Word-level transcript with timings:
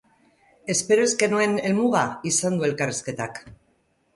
Espero 0.73 1.03
ez 1.09 1.11
genuen 1.23 1.53
helmuga 1.67 2.03
izan 2.33 2.59
du 2.63 2.67
elkarrizketak. 2.71 3.39